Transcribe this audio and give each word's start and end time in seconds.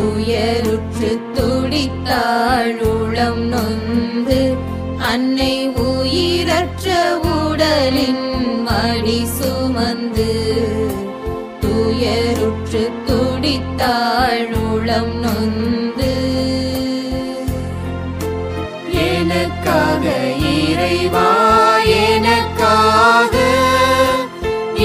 துயருற்று 0.00 1.08
துடித்தாள் 1.34 2.78
உளம் 2.90 3.42
நொந்து 3.48 4.38
அன்னை 5.08 5.54
உயிரற்ற 5.84 6.88
உடலின் 7.32 8.24
மடி 8.62 9.18
சுமந்து 9.36 10.28
துயருற்று 11.62 12.82
துடித்தாள் 13.08 14.44
உளம் 14.64 15.14
நொந்து. 15.20 16.12
எனக்காக 19.10 20.04
இறைவா 20.60 21.28
எனக்காக 22.06 23.34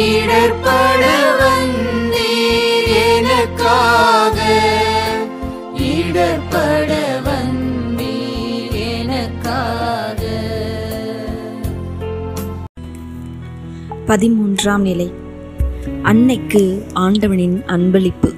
இடர் 0.07 0.57
பதிமூன்றாம் 14.15 14.77
நிலை. 14.77 15.11
அன்னைக்கு 16.01 16.85
ஆண்டவனின் 16.93 17.63
அன்பளிப்பு. 17.67 18.33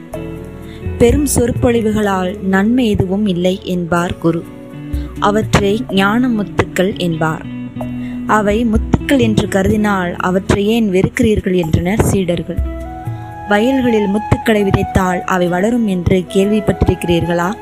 பெரும் 0.98 1.28
சொற்பொழிவுகளால் 1.36 2.40
நன்மை 2.42 2.90
எதுவும் 2.90 3.28
இல்லை 3.28 3.60
என்பார் 3.64 4.18
குரு. 4.18 4.44
அவற்றை 5.20 5.86
ஞான 5.92 6.28
முத்துக்கள் 6.28 6.98
என்பார். 6.98 7.46
அவை 8.28 8.66
முத்துக்கள் 8.66 9.20
என்று 9.20 9.48
கருதினால் 9.48 10.14
அவற்றை 10.16 10.68
ஏன் 10.68 10.92
வெறுக்கிறீர்கள் 10.92 11.56
என்றனர் 11.56 12.02
சீடர்கள். 12.02 12.58
வயல்களில் 13.50 14.08
முத்துக்களை 14.08 14.64
விதைத்தால் 14.64 15.22
அவை 15.22 15.48
வளரும் 15.48 15.88
என்று 15.88 16.26
கேள்விப்பட்டிருக்கிறீர்களா? 16.34 17.54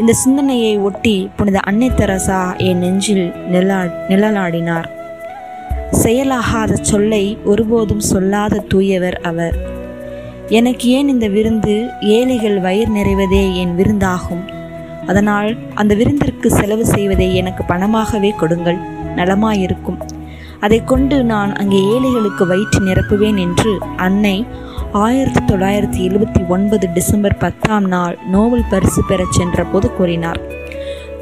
இந்த 0.00 0.12
சிந்தனையை 0.12 0.78
ஒட்டி 0.78 1.28
புனித 1.36 1.58
அன்னை 1.58 1.90
தெரசா 1.90 2.56
என் 2.56 2.78
நெஞ்சில் 2.78 3.32
நிலா 3.48 3.82
நிழலாடினார். 4.08 5.02
செயலாகாத 6.02 6.72
சொல்லை 6.72 7.38
ஒருபோதும் 7.44 8.00
சொல்லாத 8.00 8.64
தூயவர் 8.74 9.18
அவர். 9.20 9.56
எனக்கு 10.48 10.88
ஏன் 10.88 11.08
இந்த 11.08 11.28
விருந்து 11.28 11.86
ஏழைகள் 12.00 12.60
வயிறு 12.60 12.92
நிறைவதே 12.94 13.54
என் 13.54 13.76
விருந்தாகும்? 13.76 14.44
அதனால் 15.06 15.56
அந்த 15.74 15.94
விருந்திற்கு 15.94 16.46
செலவு 16.46 16.86
செய்வதை 16.86 17.36
எனக்கு 17.36 17.64
பணமாகவே 17.64 18.30
கொடுங்கள் 18.36 18.78
நலமாயிருக்கும். 19.16 19.98
அதை 20.60 20.84
கொண்டு 20.84 21.24
நான் 21.24 21.52
அங்கே 21.54 21.82
ஏழைகளுக்கு 21.82 22.46
வயிற்று 22.46 22.84
நிரப்புவேன் 22.84 23.38
என்று 23.38 23.78
அன்னை 23.96 24.46
ஆயிரத்தி 24.92 25.54
தொள்ளாயிரத்தி 25.54 26.00
எழுபத்தி 26.08 26.46
ஒன்பது 26.48 26.92
டிசம்பர் 26.92 27.36
பத்தாம் 27.36 27.86
நாள் 27.86 28.18
நோபல் 28.30 28.68
பரிசு 28.70 29.02
பெறச் 29.08 29.32
சென்ற 29.32 29.64
போது 29.64 29.94
கூறினார். 29.94 30.40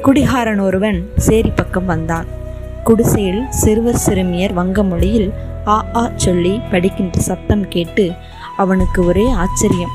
குடிகாரன் 0.01 0.59
ஒருவன் 0.59 1.09
சேரி 1.17 1.51
பக்கம் 1.55 1.85
வந்தான். 1.85 2.41
குடிசையில் 2.83 3.43
சிறுவர் 3.49 3.95
சிறுமியர் 3.95 4.53
வங்க 4.53 4.83
மொழியில் 4.83 5.33
ஆ 5.67 5.85
ஆ 5.95 6.09
சொல்லி 6.15 6.61
படிக்கின்ற 6.71 7.19
சத்தம் 7.19 7.67
கேட்டு 7.67 8.11
அவனுக்கு 8.57 9.05
ஒரே 9.05 9.29
ஆச்சரியம். 9.29 9.91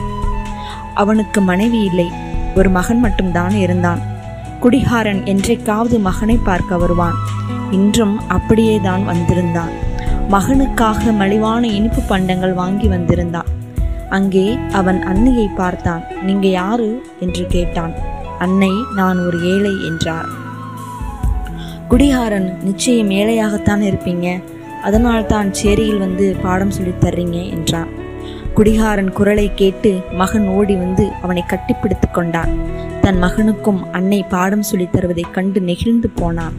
அவனுக்கு 0.95 1.41
மனைவி 1.41 1.81
இல்லை. 1.85 2.11
ஒரு 2.55 2.71
மகன் 2.71 3.01
மட்டும்தான் 3.01 3.51
இருந்தான். 3.51 4.01
குடிகாரன் 4.61 5.27
என்றைக்காவது 5.27 5.99
மகனை 5.99 6.37
பார்க்க 6.37 6.77
வருவான். 6.77 7.15
இன்றும் 7.71 8.29
அப்படியே 8.29 8.81
தான் 8.81 9.05
வந்திருந்தான். 9.05 9.71
மகனுக்காக 10.31 11.13
மலிவான 11.19 11.67
இனிப்பு 11.67 12.03
பண்டங்கள் 12.03 12.53
வாங்கி 12.53 12.89
வந்திருந்தான். 12.89 13.47
அங்கே 14.09 14.59
அவன் 14.73 15.03
அன்னையை 15.03 15.49
பார்த்தான். 15.57 16.03
நீங்க 16.23 16.47
யாரு? 16.47 17.03
என்று 17.21 17.47
கேட்டான். 17.47 17.95
அன்னை 18.39 18.71
நான் 18.97 19.19
ஒரு 19.19 19.57
ஏழை 19.57 19.87
என்றார். 19.87 20.47
குடிகாரன் 21.89 22.57
நிச்சயம் 22.63 23.11
ஏழையாகத்தான் 23.11 23.83
இருப்பீங்க. 23.83 24.43
அதனால் 24.83 25.27
தான் 25.27 25.53
சேரியில் 25.53 25.99
வந்து 25.99 26.37
பாடம் 26.43 26.71
சொல்லித் 26.71 27.05
தர்றீங்க 27.05 27.51
என்றான். 27.51 27.89
குடிகாரன் 28.55 29.13
குரலை 29.13 29.51
கேட்டு 29.55 30.01
மகன் 30.13 30.49
ஓடி 30.49 30.75
வந்து 30.75 31.11
அவனை 31.23 31.45
கட்டிப்பிடித்து 31.49 32.11
கொண்டான். 32.13 32.49
தன் 33.01 33.23
மகனுக்கும் 33.23 33.91
அன்னை 33.93 34.23
பாடம் 34.23 34.63
சொல்லித் 34.63 34.93
தருவதைக் 34.93 35.35
கண்டு 35.35 35.61
நெகிழ்ந்து 35.61 36.09
போனான். 36.09 36.53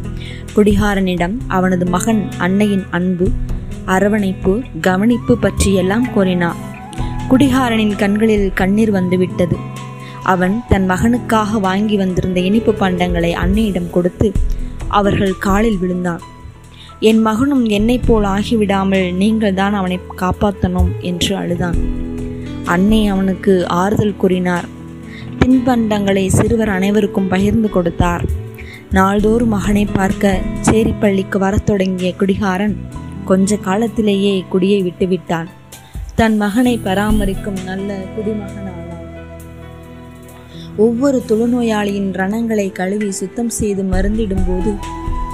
குடிகாரனிடம் 0.56 1.38
அவனது 1.48 1.86
மகன் 1.86 2.28
அன்னையின் 2.38 2.84
அன்பு 2.92 3.30
அரவணைப்பு 3.86 4.62
கவனிப்பு 4.82 5.38
பற்றியெல்லாம் 5.38 6.12
கூறினான். 6.12 6.56
குடிகாரனின் 7.30 7.96
கண்களில் 7.96 8.53
கண்ணீர் 8.53 8.92
வந்துவிட்டது. 8.92 9.58
அவன் 10.24 10.62
தன் 10.70 10.90
மகனுக்காக 10.90 11.59
வாங்கி 11.59 11.96
வந்திருந்த 11.96 12.40
இனிப்பு 12.40 12.74
பண்டங்களை 12.80 13.32
அன்னையிடம் 13.34 13.90
கொடுத்து 13.90 14.32
அவர்கள் 14.90 15.38
காலில் 15.38 15.78
விழுந்தான் 15.78 16.20
என் 17.00 17.22
மகனும் 17.22 17.66
என்னைப் 17.66 18.04
போல் 18.08 18.24
ஆகிவிடாமல் 18.24 19.14
நீங்கள் 19.14 19.54
தான் 19.54 19.74
அவனை 19.74 20.00
காப்பாற்றணும் 20.18 20.90
என்று 21.00 21.36
அழுதான். 21.36 21.78
அன்னை 22.66 23.08
அவனுக்கு 23.08 23.68
ஆறுதல் 23.68 24.18
கூறினார். 24.18 24.68
தின்பண்டங்களை 25.40 26.28
சிறுவர் 26.28 26.70
அனைவருக்கும் 26.70 27.28
பகிர்ந்து 27.28 27.70
கொடுத்தார். 27.70 28.26
நாள்தோறும் 28.92 29.50
மகனை 29.50 29.86
பார்க்க 29.86 30.42
சேரிப்பள்ளிக்கு 30.62 31.38
வரத் 31.38 31.66
தொடங்கிய 31.66 32.14
குடிகாரன் 32.16 32.88
கொஞ்ச 33.26 33.56
காலத்திலேயே 33.56 34.46
குடியை 34.50 34.84
விட்டுவிட்டான். 34.84 35.48
தன் 36.16 36.38
மகனை 36.38 36.80
பராமரிக்கும் 36.84 37.64
நல்ல 37.66 37.94
குடிமகனாக 38.16 38.89
ஒவ்வொரு 40.79 41.23
தொழுநோயாளியின் 41.28 42.12
ரணங்களை 42.12 42.72
கழுவி 42.72 43.12
சுத்தம் 43.12 43.50
செய்து 43.50 43.84
மருந்திடும்போது 43.84 44.78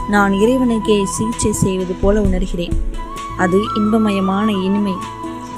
நான் 0.10 0.32
இறைவனுக்கே 0.32 1.04
சிகிச்சை 1.04 1.52
செய்வது 1.52 1.94
போல 2.02 2.22
உணர்கிறேன். 2.22 2.72
அது 3.38 3.58
இன்பமயமான 3.76 4.48
இனிமை. 4.64 4.94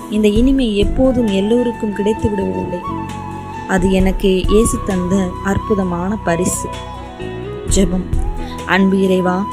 இந்த 0.10 0.28
இனிமை 0.28 0.78
எப்போதும் 0.78 1.28
எல்லோருக்கும் 1.28 1.94
கிடைத்து 1.94 2.30
விடுவதில்லை. 2.30 2.80
அது 3.68 3.92
எனக்கு 3.92 4.44
இயேசு 4.48 4.80
தந்த 4.86 5.30
அற்புதமான 5.44 6.18
பரிசு. 6.24 6.70
ஜெபம். 7.76 8.08
அன்பு 8.66 9.02
இறைவா 9.02 9.46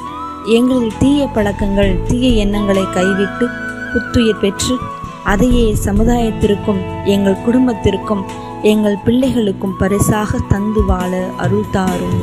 எங்களில் 0.47 0.99
தீய 0.99 1.27
பழக்கங்கள் 1.27 2.03
தீய 2.03 2.29
எண்ணங்களை 2.29 2.85
கைவிட்டு 2.91 3.49
புத்துயிர் 3.93 4.39
பெற்று 4.39 4.79
அதையே 5.25 5.67
சமுதாயத்திற்கும் 5.85 6.83
எங்கள் 7.05 7.43
குடும்பத்திற்கும் 7.45 8.25
எங்கள் 8.63 9.03
பிள்ளைகளுக்கும் 9.05 9.79
பரிசாக 9.79 10.39
தந்து 10.49 10.85
வாழ 10.85 11.13
அருள் 11.37 11.71
தாரும் 11.71 12.19